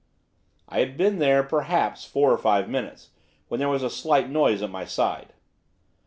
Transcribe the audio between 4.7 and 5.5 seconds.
my side.